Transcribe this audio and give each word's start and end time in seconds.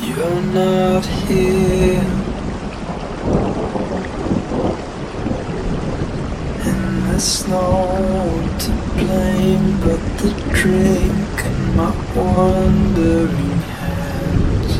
you're 0.00 0.42
not 0.52 1.04
here. 1.06 2.00
And 6.66 7.02
there's 7.06 7.48
no 7.48 7.60
one 7.60 8.58
to 8.58 8.70
blame 8.98 9.80
but 9.80 10.02
the 10.18 10.30
drink 10.52 11.44
and 11.44 11.76
my 11.76 11.92
wandering 12.14 13.62
hands. 13.80 14.72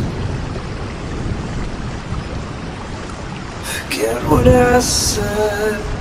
Forget 3.64 4.22
what 4.30 4.46
I 4.46 4.80
said. 4.80 5.93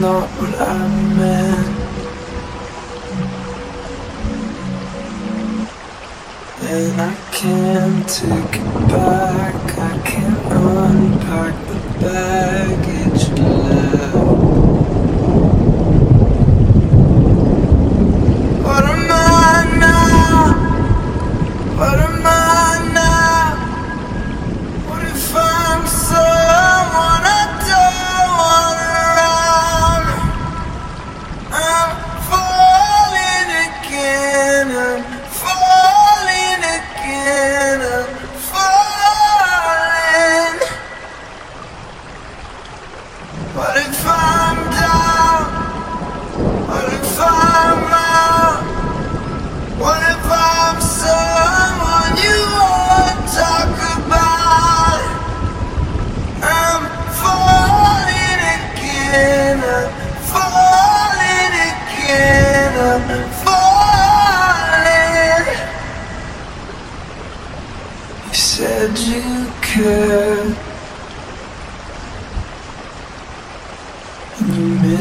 Not 0.00 0.28
what 0.28 0.54
I 0.60 0.88
meant. 1.18 1.84
And 6.62 7.00
I 7.00 7.14
can't 7.30 8.08
take 8.08 8.60
it 8.60 8.88
back. 8.88 9.78
I 9.78 9.98
can't 10.04 10.52
unpack 10.52 11.54
the 11.68 11.74
baggage 12.00 12.33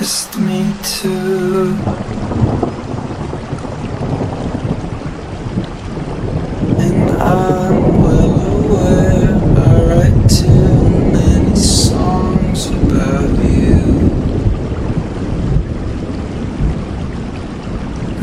missed 0.03 0.37
me 0.37 0.61
too. 0.83 1.77
And 6.77 7.09
I'm 7.11 8.01
well 8.03 8.35
aware 8.57 9.31
I 9.63 9.75
write 9.87 10.29
too 10.29 10.89
many 11.15 11.55
songs 11.55 12.67
about 12.67 13.29
you. 13.45 13.79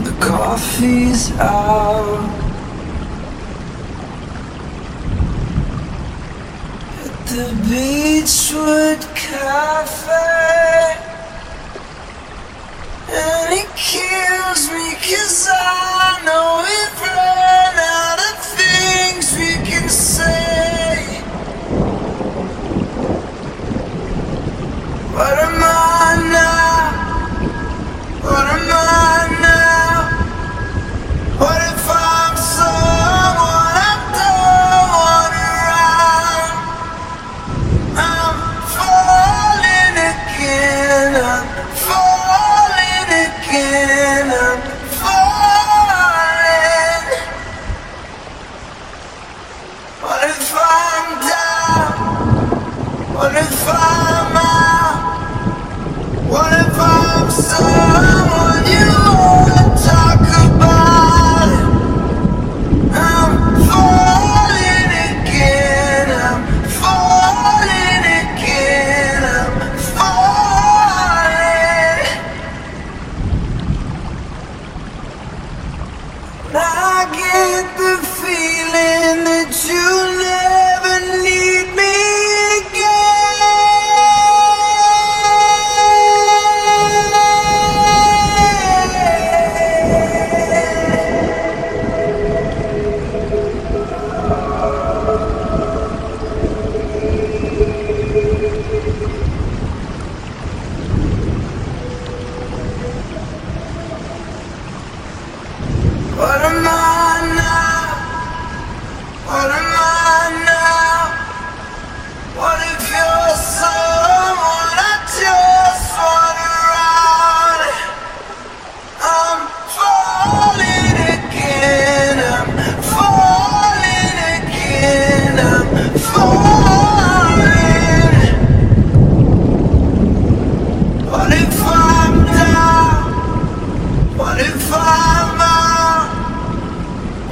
The 0.04 0.14
coffee's 0.20 1.30
out 1.38 2.28
at 7.04 7.14
the 7.30 7.46
Beachwood 7.70 9.00
Cafe. 9.14 11.09
And 13.12 13.52
it 13.52 13.68
kills 13.76 14.70
me 14.70 14.94
cause 15.02 15.48
I 15.50 16.22
know 16.24 16.62
we've 16.62 17.02
run 17.02 17.76
out 17.98 18.20
of 18.30 18.36
things 18.54 19.36
we 19.36 19.50
can 19.68 19.88
say. 19.88 21.22
What 25.12 25.38
am 25.38 25.60
I 25.62 26.16
now? 26.32 27.14
What 28.22 28.46
am 28.46 28.70
I 28.70 29.28
now? 29.42 30.28
What 31.38 31.60
if 31.62 31.86
I'm 31.90 32.36
someone 32.36 33.74
I 33.90 33.92
don't 34.18 34.90
want 34.94 35.34
around? 35.50 36.54
I'm 37.98 38.38
falling 38.76 39.96
again. 41.58 41.59
fire. 77.50 77.79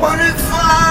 What 0.08 0.20
if 0.20 0.52
I? 0.54 0.87